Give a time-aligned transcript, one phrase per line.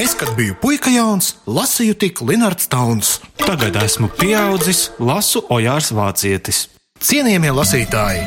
[0.00, 3.18] Es, kad biju puika jauns, lasīju tik Linnards Tauns.
[3.36, 6.62] Tagad esmu pieaudzis, lasu Ojārs Vācietis.
[7.04, 8.22] Cienījamie lasītāji,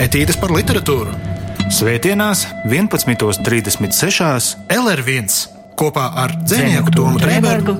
[0.00, 1.12] etīdes par literatūru,
[1.76, 4.56] Svētdienās 11.36.
[4.72, 5.28] LR1
[5.76, 7.76] kopā ar dzinieku Tomu Trēbergu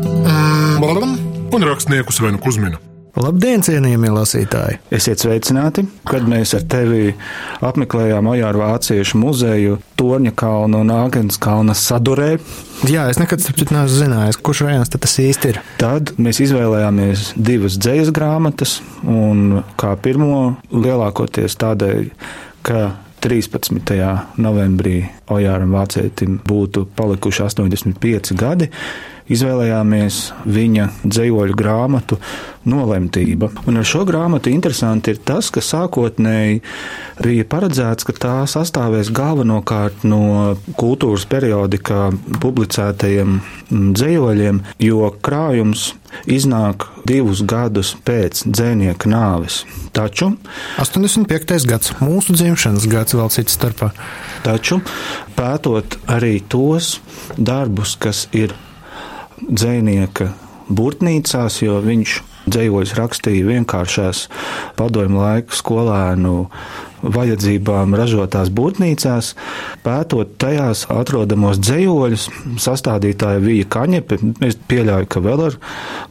[1.50, 2.89] un rakstnieku Svenu Kusminu.
[3.18, 4.76] Labdien, cienījamie lasītāji!
[4.94, 7.08] Esiet sveicināti, kad mēs ar tevi
[7.66, 12.36] apmeklējām Ojāru Vāciešu muzeju Torņa kalna un Āgens kalna sadurē.
[12.86, 15.58] Jā, es nekad neesmu zinājis, kurš rajonus tas īsti ir.
[15.82, 22.12] Tad mēs izvēlējāmies divas dzējas grāmatas, un kā pirmo lielākoties tādēļ,
[22.62, 22.84] ka
[23.20, 23.80] 13.
[24.40, 28.70] novembrī Ojāram Vācietim būtu palikuši 85 gadi,
[29.30, 32.18] izvēlējāmies viņa dzējoļu grāmatu
[32.70, 33.50] Nolemtība.
[33.70, 36.58] Un ar šo grāmatu interesanti ir tas, ka sākotnēji
[37.20, 42.10] bija paredzēts, ka tā sastāvēs galvenokārt no kultūras periodikā
[42.42, 43.38] publicētajiem
[43.70, 45.90] dzējoļiem, jo krājums
[46.30, 49.62] iznāk divus gadus pēc dzēnieka nāves.
[49.96, 50.32] Taču
[50.82, 51.66] 85.
[51.68, 53.90] gads, mūsu dzimšanas gads, vēl cits starpā.
[54.46, 54.80] Taču
[55.38, 56.98] pētot arī tos
[57.38, 58.54] darbus, kas ir
[59.40, 60.32] dzēnieka
[60.70, 64.26] burtnīcās, jo viņš dzējoļus rakstīja vienkāršās
[64.78, 66.36] padomju laiku skolēnu
[67.02, 69.32] vajadzībām ražotās būrnīcās,
[69.84, 72.28] pētot tajās atrodamos dzējoļus,
[72.60, 75.58] sastādītāja Vija Kaņepe, es pieļauju, ka vēl ar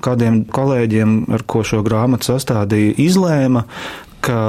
[0.06, 3.66] kādiem kolēģiem, ar ko šo grāmatu sastādīja, izlēma,
[4.26, 4.42] ka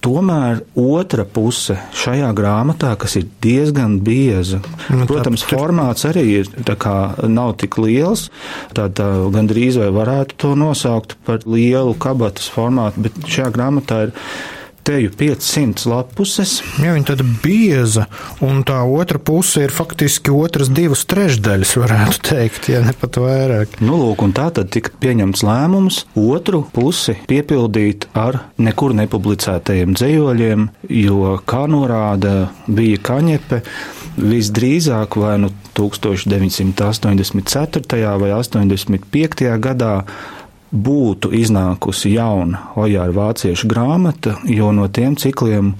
[0.00, 6.48] Tomēr otra puse šajā grāmatā, kas ir diezgan bieza, nu, protams, tā, formāts arī ir,
[6.80, 6.94] kā,
[7.28, 8.30] nav tik liels.
[8.76, 8.96] Tad
[9.34, 14.14] gandrīz vai varētu to nosaukt par lielu kabatas formātu, bet šajā grāmatā ir
[14.86, 16.50] teju 500 lapuses.
[16.80, 18.06] Jā, viņa tāda bieza,
[18.44, 23.68] un tā otra puse ir faktiski otras divas trešdaļas, varētu teikt, ja ne pat vairāk.
[23.84, 30.60] Nu, lūk, un tā tad tika pieņemts lēmums otru pusi piepildīt ar nekur nepublicētajiem dzējoļiem,
[31.02, 31.18] jo,
[31.48, 32.34] kā norāda
[32.70, 33.58] bija Kaņepe,
[34.20, 35.48] visdrīzāk vai nu
[35.78, 38.18] 1984.
[38.20, 39.58] vai 85.
[39.62, 39.94] gadā
[40.70, 45.74] būtu iznākusi jauna Ojāra vāciešu grāmata, jo no tiem cikliem,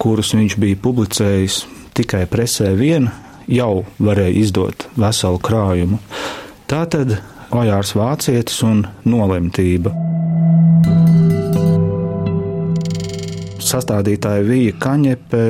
[0.00, 1.64] kurus viņš bija publicējis
[1.96, 3.10] tikai presē vien,
[3.50, 6.00] jau varēja izdot veselu krājumu.
[6.70, 7.18] Tātad
[7.50, 9.92] Ojārs vācietis un nolemtība.
[13.70, 15.44] Sastādītāja Vija Kaņepe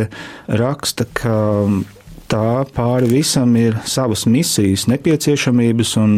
[0.61, 1.37] raksta, ka
[2.31, 6.17] tā pāri visam ir savas misijas, nepieciešamības un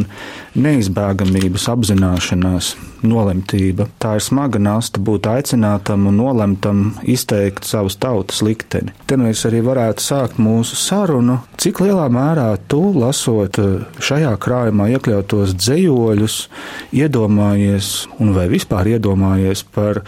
[0.58, 2.72] neizbēgamības apzināšanās,
[3.06, 3.88] nolemtība.
[4.02, 8.92] Tā ir smaga nasta būt aicinātam un nolemtam izteikt savas tautas likteni.
[9.08, 13.58] Te mēs arī varētu sākt mūsu sarunu, cik lielā mērā tu, lasot
[14.02, 16.36] šajā krājumā iekļautos dzējoļus,
[17.00, 20.04] iedomājies un vai vispār iedomājies par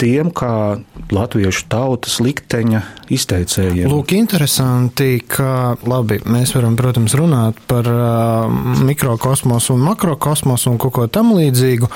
[0.00, 0.80] tiem kā
[1.12, 2.80] latviešu tautas likteņa
[3.12, 3.90] izteicējiem.
[3.90, 10.96] Lūk, interesanti, ka labi, mēs varam, protams, runāt par uh, mikrokosmosu un makrokosmosu un kaut
[10.96, 11.90] ko tam līdzīgu,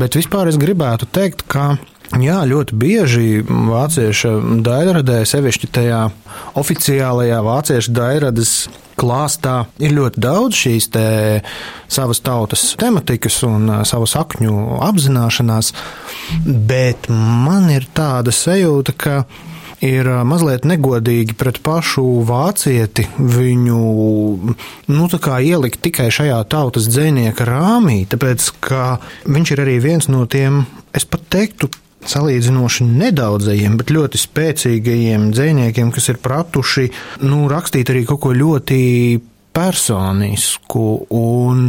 [0.00, 1.74] bet vispār es gribētu teikt, ka
[2.18, 4.32] Jā, ļoti bieži vāciešu
[4.66, 6.00] daļradē, sevišķi tajā
[6.58, 8.54] oficiālajā vāciešu daļradas
[8.98, 10.88] klāstā, ir ļoti daudz šīs
[11.86, 15.70] savas tautas tematikas un savu sakņu apzināšanās,
[16.44, 19.14] bet man ir tāda sajūta, ka
[19.86, 23.82] ir mazliet negodīgi pret pašu vācieti viņu
[24.90, 25.06] nu,
[25.38, 28.98] ielikt tikai šajā tautas dzinieka rāmī, tāpēc ka
[29.30, 31.70] viņš ir arī viens no tiem, es pat teiktu,
[32.08, 36.88] salīdzinoši nedaudzajiem, bet ļoti spēcīgajiem dziniekiem, kas ir pratuši
[37.26, 38.80] nu, rakstīt arī kaut ko ļoti
[39.56, 41.66] personisku un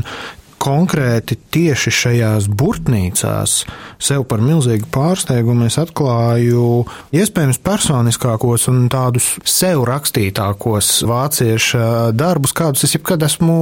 [0.61, 3.53] konkrēti tieši šajās burtnīcās
[4.01, 6.83] sev par milzīgu pārsteigumu es atklāju
[7.17, 11.81] iespējams personiskākos un tādus sev rakstītākos vāciešu
[12.13, 13.57] darbus, kādus es jebkad esmu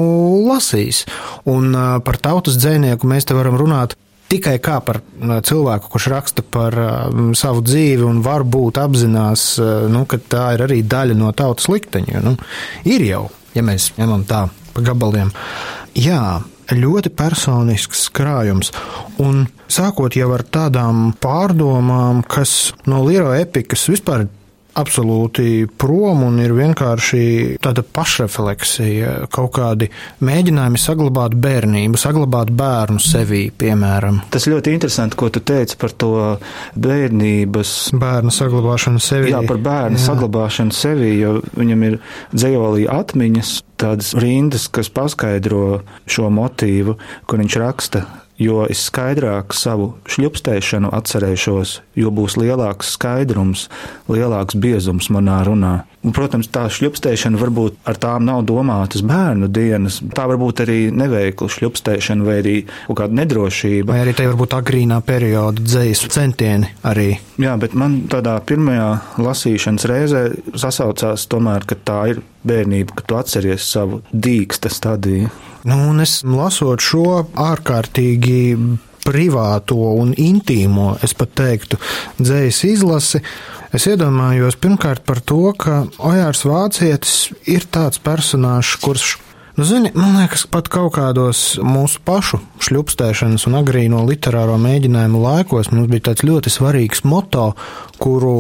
[0.49, 1.05] lasījis.
[1.47, 1.71] Un
[2.03, 3.95] par tautas dzēnieku mēs te varam runāt
[4.29, 6.75] tikai kā par cilvēku, kurš raksta par
[7.37, 12.23] savu dzīvi un varbūt apzinās, uh, nu, ka tā ir arī daļa no tautas likteņa.
[12.25, 12.35] Nu,
[12.89, 13.25] ir jau,
[13.57, 14.45] ja mēs ņemam tā
[14.75, 15.31] pa gabaliem.
[15.97, 16.39] Jā,
[16.75, 18.71] ļoti personisks krājums.
[19.21, 24.27] Un sākot jau ar tādām pārdomām, kas no Liero epikas vispār
[24.77, 27.21] absolūti prom un ir vienkārši
[27.63, 29.89] tāda pašrefleksija, kaut kādi
[30.25, 34.21] mēģinājumi saglabāt bērnību, saglabāt bērnu sevī, piemēram.
[34.33, 36.13] Tas ļoti interesanti, ko tu teici par to
[36.79, 37.75] bērnības.
[37.99, 39.33] Bērnu saglabāšanu sevī.
[39.33, 40.05] Jā, par bērnu Jā.
[40.11, 41.99] saglabāšanu sevī, jo viņam ir
[42.35, 48.05] dzējolī atmiņas, tādas rindas, kas paskaidro šo motīvu, kur viņš raksta
[48.39, 53.67] jo es skaidrāk savu šļupstēšanu atcerēšos, jo būs lielāks skaidrums,
[54.09, 55.73] lielāks biezums manā runā.
[55.99, 59.97] Un, protams, tā šļupstēšana varbūt ar tām nav domātas bērnu dienas.
[60.15, 62.53] Tā varbūt arī neveikla šļupstēšana vai arī
[62.87, 63.91] kaut kāda nedrošība.
[63.91, 67.11] Vai arī te varbūt agrīnā perioda dzējas centieni arī.
[67.43, 68.87] Jā, bet man tādā pirmajā
[69.19, 70.23] lasīšanas reizē
[70.55, 75.27] sasaucās tomēr, ka tā ir bērnība, ka tu atceries savu dīksta stadiju.
[75.67, 78.39] Nu, un es lasot šo ārkārtīgi
[79.03, 81.79] privāto un intīmo, es pat teiktu,
[82.19, 83.23] dzējas izlasi,
[83.75, 87.15] es iedomājos pirmkārt par to, ka Ojārs Vācietis
[87.49, 89.17] ir tāds personāžs, kurš
[89.59, 95.67] Nu, zini, man liekas, pat kaut kādos mūsu pašu šļupstēšanas un agrīno literāro mēģinājumu laikos
[95.73, 97.49] mums bija tāds ļoti svarīgs moto,
[97.99, 98.33] kuru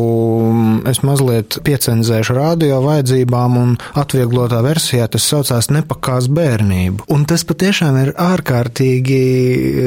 [0.51, 7.07] mm, es mazliet piecenzēšu radio vajadzībām, un atvieglotā versijā tas saucās nepakās bērnību.
[7.13, 9.19] Un tas patiešām ir ārkārtīgi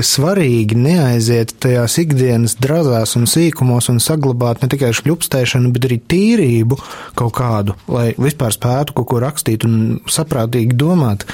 [0.07, 6.79] svarīgi neaiziet tajās ikdienas drazās un sīkumos un saglabāt ne tikai šļupstēšanu, bet arī tīrību
[7.19, 11.27] kaut kādu, lai vispār spētu kaut ko rakstīt un saprātīgi domāt.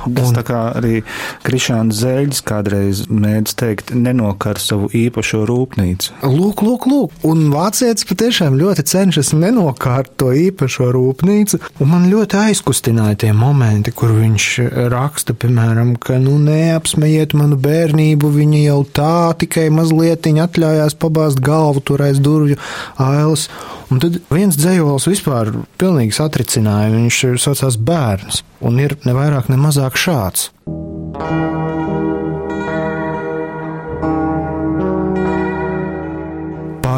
[0.00, 1.02] Tas un, tā kā arī
[1.44, 6.16] Krišāns Zēļs kādreiz mēdz teikt, nenokar savu īpašo rūpnīcu.
[6.24, 12.36] Lūk, lūk, lūk, un vācietis patiešām ļoti cenšas nenokārt to īpašo rūpnīcu, un man ļoti
[12.36, 14.48] aizkustināja tie momenti, kur viņš
[14.92, 21.80] raksta, piemēram, ka, nu, neapsmejiet manu bērnību, viņa jau tā tikai mazliet atļaujās pabāzt galvu
[21.80, 22.60] tur aiz durvju
[23.00, 23.48] ailes.
[23.88, 29.56] Un tad viens dzējols vispār pilnīgi satricināja, viņš saucās bērns, un ir ne vairāk, ne
[29.56, 30.50] mazāk šāds.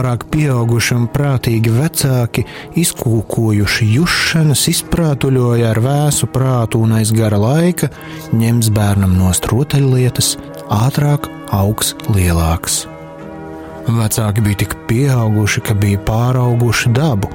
[0.02, 2.42] Pārāk pieauguši un prātīgi vecāki,
[2.80, 7.86] izkūkojuši jušanas, izprātuļoja ar vēsu prātu un aiz gara laika,
[8.34, 10.32] ņems bērnam nost rotaļlietas,
[10.74, 12.80] ātrāk augs lielāks.
[13.86, 17.30] Vecāki bija tik pieauguši, ka bija pārauguši dabu.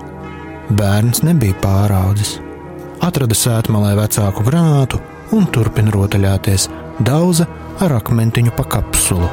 [0.67, 2.35] Bērns nebija pāraudzis.
[2.99, 4.99] Atrada sētmalē vecāku grāmatu
[5.31, 6.67] un turpina rotaļāties,
[6.99, 7.47] daudza
[7.79, 9.31] ar akmentiņu pa kapsulu.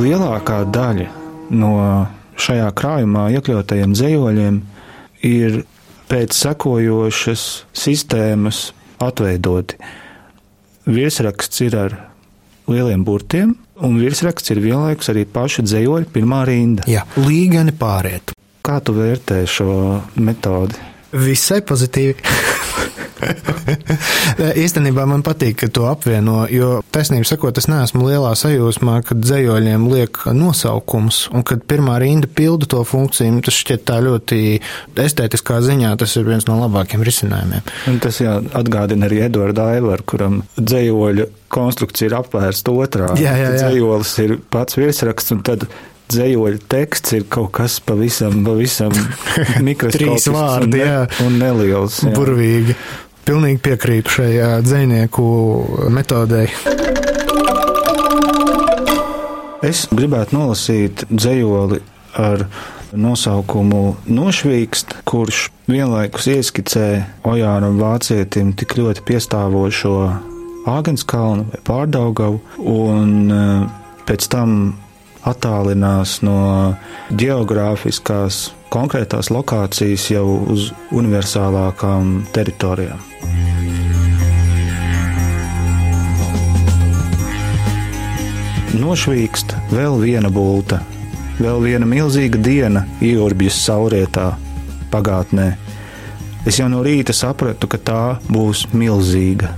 [0.00, 1.06] Lielākā daļa
[1.60, 1.72] no
[2.40, 4.60] šajā krājumā iekļautajiem dzējoļiem
[5.28, 5.58] ir
[6.08, 7.42] pēc sekojošas
[7.76, 8.70] sistēmas
[9.02, 9.76] atveidoti.
[10.88, 11.96] Viesraksts ir ar
[12.70, 13.52] lieliem burtiem,
[13.84, 16.86] un virsraksts ir vienlaikus arī paša dzējoļa pirmā rinda.
[16.88, 18.32] Jā, līgani pāriet.
[18.64, 19.74] Kā tu vērtē šo
[20.16, 20.80] metodi?
[21.12, 22.16] Visai pozitīvi.
[24.64, 29.86] Īstenībā man patīk, ka to apvieno, jo taisnība sakot, es neesmu lielā sajūsmā, kad dzējoļiem
[29.92, 34.40] liek nosaukums, un kad pirmā rinda pilda to funkciju, tas šķiet tā ļoti
[35.00, 37.68] estētiskā ziņā, tas ir viens no labākiem risinājumiem.
[37.90, 43.14] Un tas jā, atgādina arī Edvardu Aivaru, kuram dzējoļa konstrukcija ir apvērsta otrā.
[43.18, 43.62] Jā, jā, jā.
[43.64, 45.66] Dzējolis ir pats virsraksts, un tad
[46.10, 48.94] dzējoļa teksts ir kaut kas pavisam, pavisam
[49.66, 51.04] mikroskopisks Trīs vārdi, un, ne, jā.
[51.26, 52.00] un neliels.
[52.06, 52.14] Jā.
[52.16, 52.76] Burvīgi.
[53.28, 55.26] Pilnīgi piekrītu šajā dzinieku
[55.92, 56.48] metodei.
[59.66, 61.82] Es gribētu nolasīt dzējoli
[62.18, 62.46] ar
[62.96, 66.86] nosaukumu Nošvīkst, kurš vienlaikus ieskicē
[67.28, 69.96] Ojānam Vācietim tik ļoti piestāvošo
[70.70, 72.40] Āgenskalnu vai Pārdaugavu,
[72.72, 73.12] un
[74.08, 74.56] pēc tam
[75.26, 76.74] attālinās no
[77.10, 83.02] geogrāfiskās konkrētās lokācijas jau uz universālākām teritorijām.
[88.80, 90.78] Nošvīkst vēl viena bulta,
[91.42, 94.30] vēl viena milzīga diena ieorbjas saurietā,
[94.92, 95.50] pagātnē.
[96.48, 99.50] Es jau no rīta sapratu, ka tā būs milzīga.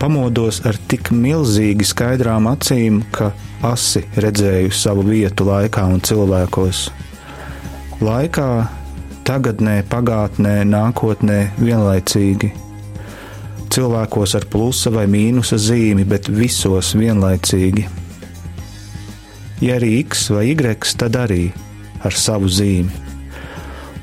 [0.00, 3.30] Pamodos ar tik milzīgi skaidrām acīm, ka
[3.62, 6.88] asi redzēju savu vietu laikā un cilvēkos.
[8.04, 8.48] Laikā,
[9.26, 12.52] tagadnē, pagātnē, nākotnē vienlaicīgi.
[13.68, 17.84] Cilvēkos ar plusa vai mīnusa zīmi, bet visos vienlaicīgi.
[19.60, 21.48] Ja arī X vai Y, tad arī
[22.06, 23.06] ar savu zīmi.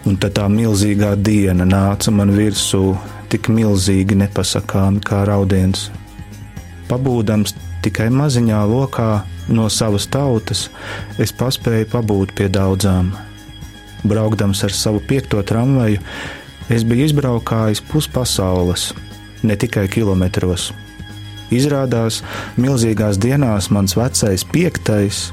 [0.06, 2.92] Un tad tā milzīgā diena nāca man virsū,
[3.32, 5.88] tik milzīgi nepasakāmi kā raudiens.
[6.92, 10.68] Pabūdams tikai maziņā lokā, no savas tautas,
[11.22, 13.14] es paspēju pabūt pie daudzām.
[14.06, 16.02] Braukdams ar savu piekto tramvaju,
[16.70, 18.92] es biju izbraukājis puspasaules,
[19.44, 20.72] ne tikai kilometros.
[21.54, 22.22] Izrādās,
[22.58, 25.28] milzīgās dienās mans vecais piektais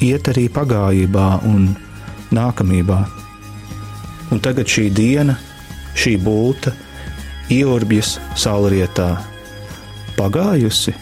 [0.00, 1.72] iet arī pagājībā un
[2.34, 3.00] nākamībā.
[4.30, 5.34] Un tagad šī diena,
[5.98, 6.72] šī būta,
[7.50, 9.16] ieurbjas saulrietā.
[10.14, 10.94] Pagājusi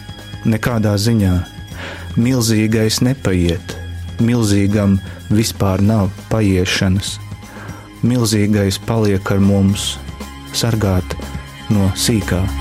[0.49, 1.33] nekādā ziņā,
[2.17, 3.75] milzīgais nepaiet,
[4.23, 4.97] milzīgam
[5.29, 7.17] vispār nav paiešanas,
[8.01, 9.91] milzīgais paliek ar mums,
[10.53, 11.17] sargāt
[11.69, 12.58] no sīkā.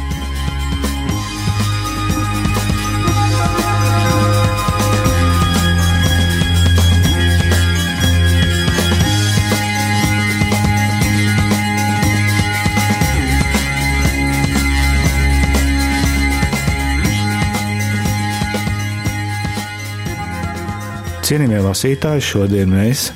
[21.28, 23.10] Cienījamie lasītāji, šodien mēs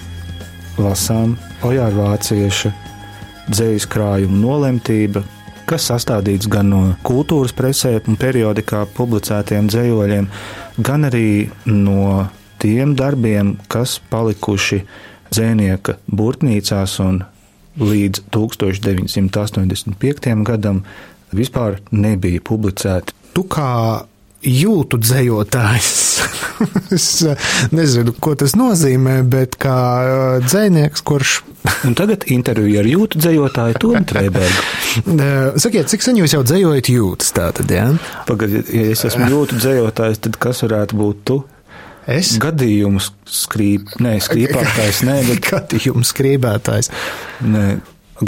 [0.77, 1.31] lasām
[1.65, 2.69] Ojāra Vācieša
[3.49, 5.23] dzīslu krājumu nolemtība,
[5.65, 10.29] kas sastādīts gan no kultūras presē un periodikā publicētiem dzējoļiem,
[10.85, 12.29] gan arī no
[12.61, 14.85] tiem darbiem, kas palikuši
[15.33, 17.25] dzēnieka burtnīcās un
[17.81, 20.45] līdz 1985.
[20.53, 20.85] gadam
[21.33, 23.17] vispār nebija publicēti.
[23.33, 24.05] Tu kā
[24.43, 25.93] jūtu dzējotājs.
[26.97, 31.41] es eh, nezinu, ko tas nozīmē, bet kā eh, dzējnieks, kurš.
[31.87, 34.69] Un tagad intervija ar jūtu dzējotāju Tomu Trēbergu.
[34.93, 37.87] Eh, sakiet, cik sen jūs jau dzējojat jūtas tātad, jā?
[37.95, 38.25] Ja?
[38.29, 41.37] Pagaidiet, ja es esmu jūtu dzējotājs, tad kas varētu būt tu?
[42.13, 42.35] Es?
[42.43, 45.41] Gadījums skrīp, nē, skrīpātājs, nē, bet.
[45.53, 46.91] Gadījums skrībētājs.
[47.47, 47.65] Nē,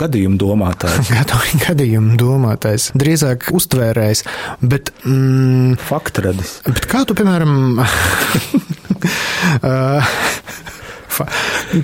[0.01, 1.13] gadījumu domātājs.
[1.67, 4.25] gadījumu domātājs, drīzāk uztvērējs,
[4.65, 4.93] bet.
[5.07, 6.59] Mm, Faktradis.
[6.69, 7.83] Bet kā tu, piemēram,
[11.15, 11.27] Fa,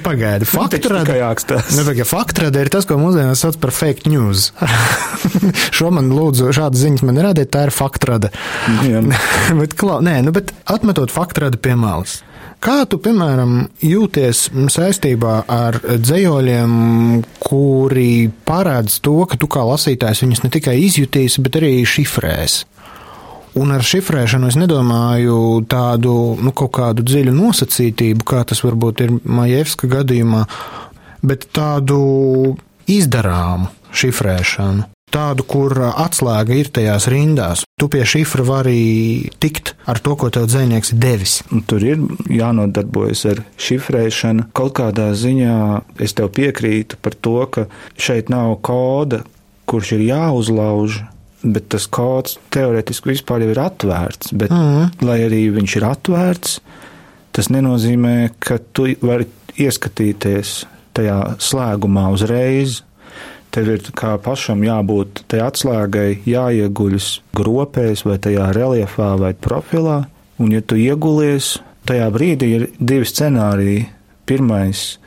[0.03, 1.05] pagaidi, faktrada.
[1.77, 4.49] Nu, faktrada ir tas, ko mūsdienās sauc par fake news.
[5.77, 8.33] Šo man lūdzu, šādas ziņas man rādīt, tā ir faktrada.
[9.61, 12.21] bet, klā, nē, nu, bet atmetot faktrada pie malas.
[12.61, 16.73] Kā tu, piemēram, jūties saistībā ar dzējoļiem,
[17.41, 22.59] kuri parāda to, ka tu kā lasītājs viņus ne tikai izjutīsi, bet arī šifrēs?
[23.61, 29.17] Un ar šifrēšanu es nedomāju tādu nu, kaut kādu dziļu nosacītību, kā tas varbūt ir
[29.25, 30.45] Majevska gadījumā,
[31.25, 31.99] bet tādu
[32.93, 34.85] izdarāmu šifrēšanu.
[35.11, 37.65] Tādu, kur atslēga ir tajās rindās.
[37.81, 41.37] Tu pie šifra vari tikt ar to, ko tev dzinieks ir devis.
[41.71, 44.51] Tur ir jānodarbojas ar šifrēšanu.
[44.55, 45.57] Kaut kādā ziņā
[46.03, 47.67] es tev piekrītu par to, ka
[47.99, 49.25] šeit nav koda,
[49.71, 51.03] kurš ir jāuzlauž
[51.41, 54.35] bet tas kods teorētiski vispār ir atvērts.
[54.37, 55.07] Bet, mm.
[55.07, 56.59] lai arī viņš ir atvērts,
[57.37, 59.29] tas nenozīmē, ka tu vari
[59.61, 60.65] ieskatīties
[60.97, 62.81] tajā slēgumā uzreiz.
[63.51, 70.05] Tev ir kā pašam jābūt tajā atslēgai, jāieguļas gropēs vai tajā reliefā vai profilā,
[70.39, 71.57] un ja tu iegulies,
[71.91, 73.89] tajā brīdī ir divi scenāriji.
[74.31, 75.01] Pirmais,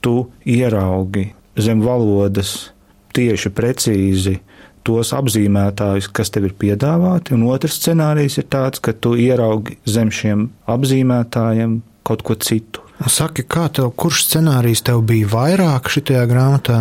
[0.00, 1.26] tu ieraugi
[1.60, 2.70] zem valodas
[3.12, 4.38] tieši precīzi
[4.86, 10.08] tos apzīmētājus, kas tev ir piedāvāti, un otrs scenārijs ir tāds, ka tu ieraugi zem
[10.14, 12.84] šiem apzīmētājiem kaut ko citu.
[13.04, 16.80] Saki, kā tev, kurš scenārijs tev bija vairāk šajā grāmatā?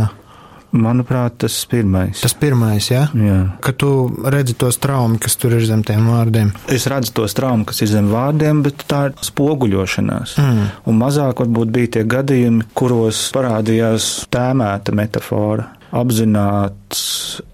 [0.75, 2.19] Manuprāt, tas pirmais.
[2.19, 3.05] Tas pirmais, ja?
[3.15, 3.37] jā.
[3.63, 3.91] Kad tu
[4.27, 6.51] redzi tos traumas, kas tur ir zem tiem vārdiem.
[6.73, 10.35] Es redzu tos traumas, kas ir zem vārdiem, bet tā ir spoguļošanās.
[10.43, 10.67] Mm.
[10.91, 17.01] Un mazāk varbūt bija tie gadījumi, kuros parādījās tēmēta metafora apzināts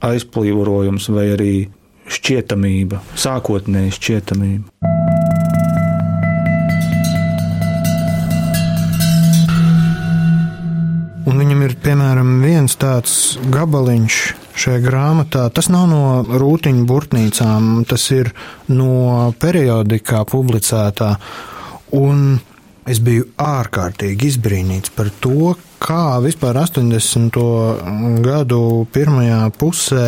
[0.04, 1.54] aizplīvojums vai arī
[2.14, 4.92] šķietamība, sākotnēji šķietamība.
[11.24, 14.20] Un viņam ir piemēram viens tāds gabaliņš
[14.64, 15.48] šajā grāmatā.
[15.54, 18.32] Tas nav no rūtiņu burtnīcām, tas ir
[18.72, 21.14] no periodikā publicētā.
[22.00, 22.40] Un
[22.90, 27.40] es biju ārkārtīgi izbrīnīts par to, kā vispār 80.
[28.24, 28.60] gadu
[28.96, 30.08] pirmajā pusē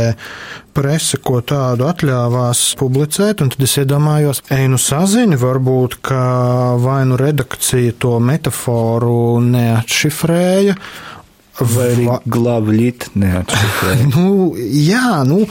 [0.75, 6.21] presa ko tādu atļāvās publicēt, un tad es iedomājos, ej, nu sazini, varbūt, ka
[6.83, 10.75] vai nu redakcija to metaforu neatšifrēja,
[11.55, 14.07] Vai arī glābļīt neatšifrēja?
[14.15, 15.45] nu, jā, nu,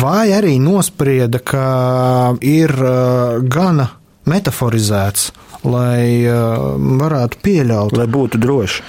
[0.00, 1.64] vai arī nosprieda, ka
[2.40, 3.90] ir uh, gana
[4.30, 5.30] metaforizēts,
[5.66, 7.94] lai uh, varētu pieļaut.
[7.98, 8.84] Lai būtu droši.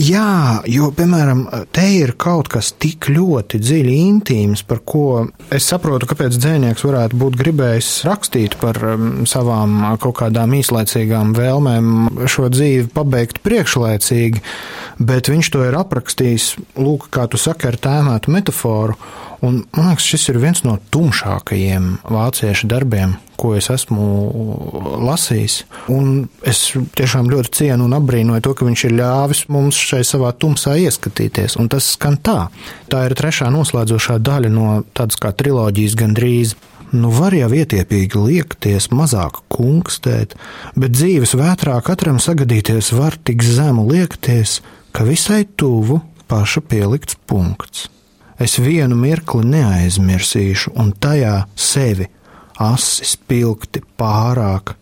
[0.00, 6.08] Jā, jo, piemēram, te ir kaut kas tik ļoti dziļi intīms, par ko es saprotu,
[6.10, 12.88] kāpēc dzēnieks varētu būt gribējis rakstīt par um, savām kaut kādām īslaicīgām vēlmēm šo dzīvi
[12.94, 14.42] pabeigt priekšlaicīgi,
[14.98, 18.98] bet viņš to ir aprakstījis, lūk, kā tu saki, ar tēmētu metaforu.
[19.44, 24.06] Un, man liekas, šis ir viens no tumšākajiem vāciešu darbiem, ko es esmu
[25.04, 25.58] lasījis.
[25.92, 26.62] Un es
[26.96, 31.58] tiešām ļoti cienu un apbrīnoju to, ka viņš ir ļāvis mums šai savā tumsā ieskatīties.
[31.60, 32.46] Un tas skan tā.
[32.92, 36.54] Tā ir trešā noslēdzošā daļa no tādas kā triloģijas gandrīz.
[36.94, 40.36] Nu, var jau ietiepīgi liekties, mazāk kungstēt,
[40.78, 44.60] bet dzīves vētrā katram sagadīties var tik zemu liekties,
[44.94, 45.98] ka visai tuvu
[46.30, 47.90] paša pielikts punkts
[48.38, 52.08] es vienu mirkli neaizmirsīšu, un tajā sevi
[52.62, 54.74] asi spilgti pārāk.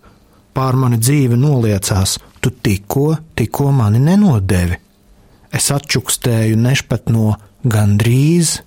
[0.55, 4.79] Pār mani dzīve noliecās, tu tikko, tikko mani nenodevi.
[5.55, 7.35] Es atčukstēju nešpat no
[7.67, 8.61] gandrīz,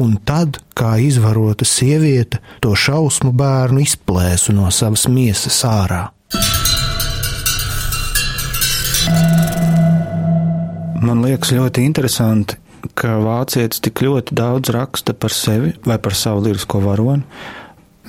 [0.00, 6.06] un tad, kā izvarota sieviete, to šausmu bērnu izplēsu no savas miesas ārā.
[11.00, 12.58] Man liekas ļoti interesanti,
[12.98, 17.24] ka vācietis tik ļoti daudz raksta par sevi vai par savu lirisko varoni.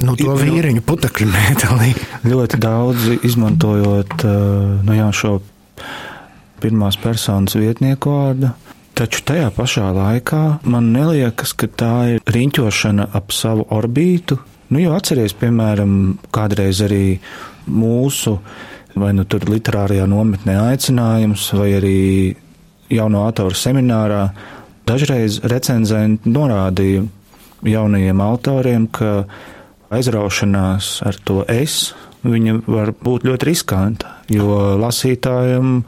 [0.01, 1.91] Nu, to vīriņu putekļu metālī.
[2.31, 4.25] ļoti daudz izmantojot
[4.87, 5.37] nu, jā, šo
[6.61, 8.51] pirmās personas vietnieku vārdu.
[8.97, 14.37] Taču tajā pašā laikā man liekas, ka tā ir riņķošana ap savu orbītu.
[14.71, 15.95] Nu, jo atcerieties, piemēram,
[16.31, 17.05] kādreiz arī
[17.67, 18.37] mūsu
[18.95, 21.99] vai nu tur literārajā nometnē aicinājums, vai arī
[22.91, 24.25] jauno autoru seminārā
[24.89, 27.05] Dažreiz recenzenti norādīja
[27.67, 29.25] jaunajiem autoriem, ka
[29.93, 35.81] aizraušanās ar to es viņa var būt ļoti riskanta, jo lasītājiem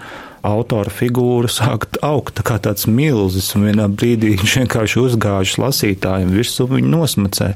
[0.43, 6.67] autora figūra sāk augt kā tāds milzis, un vienā brīdī viņš vienkārši uzgāžas lasītājiem virsū,
[6.71, 7.53] viņu nosmacē.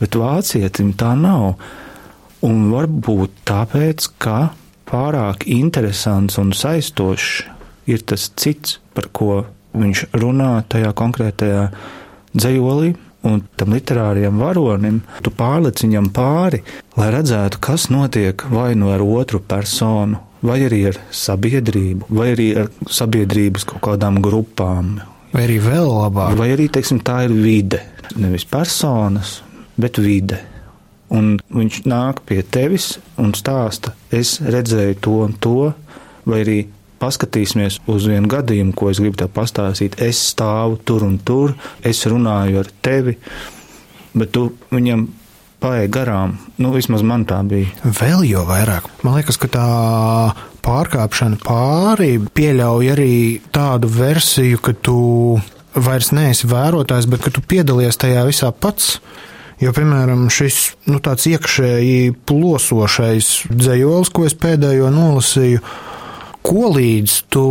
[0.00, 1.56] Bet vācietim tā nav.
[2.42, 4.52] Un varbūt tāpēc, ka
[4.88, 7.44] pārāk interesants un saistošs
[7.90, 9.44] ir tas cits, par ko
[9.76, 11.64] viņš runā tajā konkrētajā
[12.34, 12.92] dzējolī.
[13.22, 16.58] Un tam literārajam varonim tu pārliec viņam pāri,
[16.98, 22.48] lai redzētu, kas notiek vai nu ar otru personu, vai arī ar sabiedrību, vai arī
[22.64, 24.96] ar sabiedrības kaut kādām grupām.
[25.30, 26.34] Vai arī vēl labāk.
[26.36, 27.80] Vai arī, teiksim, tā ir vide.
[28.18, 29.38] Nevis personas,
[29.80, 30.42] bet vide.
[31.12, 35.72] Un viņš nāk pie tevis un stāsta, es redzēju to un to,
[36.28, 36.58] vai arī
[37.02, 39.98] paskatīsimies uz vienu gadījumu, ko es gribu te pastāstīt.
[40.02, 43.18] Es stāvu tur un tur, es runāju ar tevi,
[44.14, 45.08] bet tu viņam
[45.62, 46.36] paēdi garām.
[46.58, 47.70] Nu, vismaz man tā bija.
[47.84, 48.88] Vēl jau vairāk.
[49.06, 49.66] Man liekas, ka tā
[50.62, 53.14] pārkāpšana pāri pieļauj arī
[53.54, 54.98] tādu versiju, ka tu
[55.74, 58.98] vairs neesi vērotājs, bet ka tu piedalies tajā visā pats.
[59.62, 65.62] Jo, piemēram, šis nu, tāds iekšēji plosošais dzējolis, ko es pēdējo nolasīju,
[66.42, 67.48] ko līdz tu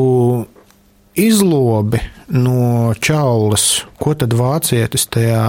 [1.16, 2.00] izlobi
[2.32, 5.44] no čaulas, ko tad vācietis tajā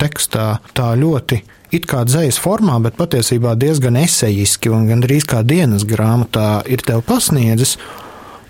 [0.00, 1.42] tekstā tā ļoti
[1.74, 7.04] it kā dzējas formā, bet patiesībā diezgan esejiski un gandrīz kā dienas grāmatā ir tev
[7.08, 7.76] pasniedzis.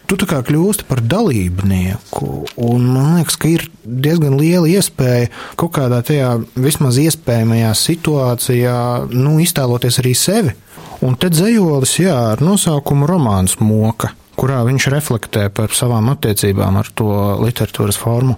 [0.09, 2.29] Tu tā kā kļūsti par dalībnieku,
[2.65, 5.27] un man liekas, ka ir diezgan liela iespēja
[5.61, 8.79] kaut kādā tajā vismaz iespējamajā situācijā,
[9.13, 10.55] nu, iztēloties arī sevi
[10.99, 16.91] Un te dzējolis, jā, ar nosaukumu Romāns Moka, kurā viņš reflektē par savām attiecībām ar
[16.91, 17.07] to
[17.39, 18.35] literatūras formu.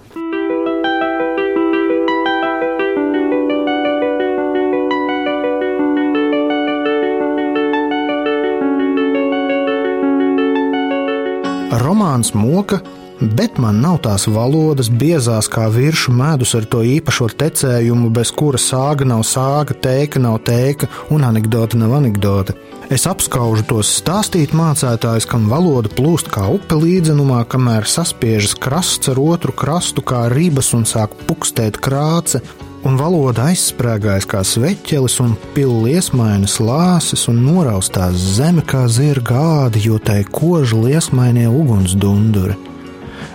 [11.81, 12.83] Romāns Moka
[13.21, 18.59] bet man nav tās valodas biezās kā viršu medus ar to īpašo tecējumu, bez kura
[18.61, 22.57] sāga nav sāga, tēka nav tēka un anekdote nav anekdote.
[22.91, 29.21] Es apskaužu tos stāstīt mācētājus, kam valoda plūst kā upe līdzenumā, kamēr saspiežas krasts ar
[29.21, 32.41] otru krastu kā ribas un sāk pukstēt krāce,
[32.83, 39.85] un valoda aizsprāgājas kā sveķelis, un pilli liesmainas lāses, un noraustās zeme kā zirga gādi,
[39.87, 42.70] jo tai koža liesmainie ugunsdunduri.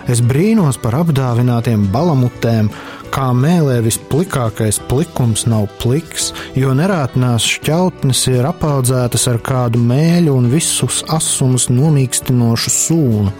[0.07, 2.69] Es brīnos par apdāvinātiem balamutēm,
[3.11, 10.47] kā mēlē visplikākais plikums nav pliks, jo nerātnās šķautnes ir apaudzētas ar kādu mēļu un
[10.53, 13.35] visus asumus nomīkstinošu sūnu.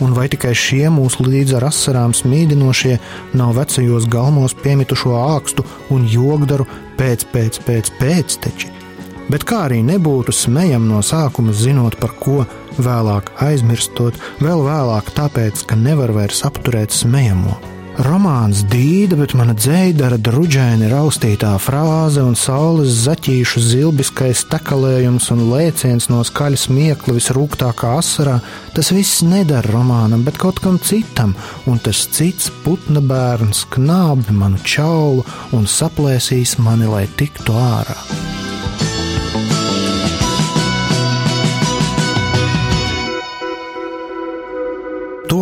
[0.00, 2.96] Un vai tikai šie mūsu līdz ar asarām smīdinošie
[3.36, 6.64] nav vecajos galmos piemitušo ākstu un jogdaru
[6.96, 8.87] pēc, pēc, pēc, pēc teči?
[9.32, 12.42] Bet kā arī nebūtu smējam no sākuma zinot par ko,
[12.78, 17.58] vēlāk aizmirstot, vēl vēlāk tāpēc, ka nevar vairs apturēt smējamo.
[17.98, 26.06] Romāns dīda, bet mana dzēdara druģēni raustītā frāze un saules zaķīšu zilbiskais tekalējums un lēciens
[26.06, 28.36] no skaļas miekla visrūgtākā asarā,
[28.76, 31.34] tas viss nedara romānam, bet kaut kam citam,
[31.66, 35.26] un tas cits putna bērns knābi manu čaulu
[35.58, 37.98] un saplēsīs mani, lai tiktu ārā.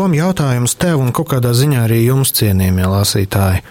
[0.07, 3.65] Tom jautājums tev un kaut kādā ziņā arī jums, cienījamie lasītāji.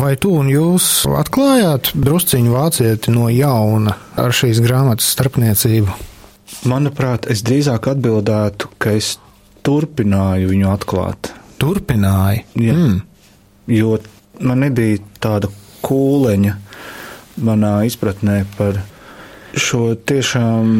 [0.00, 0.86] Vai tu un jūs
[1.20, 5.92] atklājāt drusciņu vācieti no jauna ar šīs grāmatas starpniecību?
[6.72, 9.18] Manuprāt, es drīzāk atbildētu, ka es
[9.68, 11.34] turpināju viņu atklāt.
[11.60, 12.48] Turpināju.
[12.56, 12.72] Jā.
[12.72, 12.98] Mm.
[13.76, 14.00] Jo
[14.40, 15.52] man nebija tāda
[15.84, 16.56] kūleņa
[17.44, 18.80] manā izpratnē par
[19.60, 20.72] šo tiešām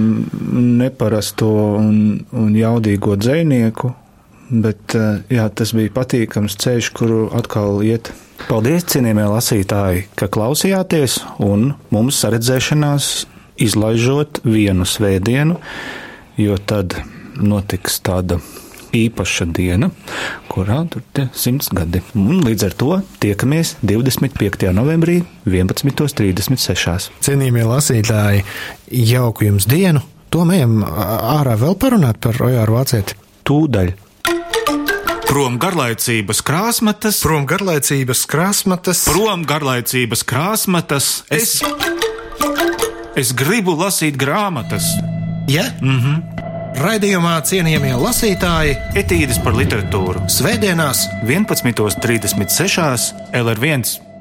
[0.81, 1.53] neparasto
[1.85, 3.98] un, un jaudīgo dzinieku,
[4.53, 8.12] bet eh, jā, tas bija patīkams ceļš, kuru atkal iet.
[8.49, 13.12] Paldies, cienījamie lasītāji, ka klausījāties, un mums saredzēšanās
[13.62, 15.61] izlaižot vienu svētdienu,
[16.41, 16.99] jo tad
[17.38, 18.41] notiks tāda
[18.93, 19.88] īpaša diena,
[20.53, 22.03] kurā tur ir simts gadi.
[22.19, 24.69] Un līdz ar to tiekamies 25.
[24.77, 27.11] novembrī 11.36.
[27.25, 28.45] Cienījamie lasītāji,
[29.12, 30.05] jauku jums dienu!
[30.33, 33.19] To ejam ārā vēl parunāt par Ojāru Vācieti.
[33.49, 33.93] Tūdaļ!
[35.33, 41.07] Prom garlaicības krāsmatas, Prom garlaicības krāsmatas, prom garlaicības krāsmatas.
[41.33, 41.55] Es,
[43.16, 44.85] es gribu lasīt grāmatas,
[45.49, 45.64] ja?
[45.81, 46.21] Mm -hmm.
[46.85, 50.29] Raidījumā cienījamie lasītāji etīdes par literatūru.
[50.29, 53.12] Svētdienās 11.36.
[53.33, 54.12] LR1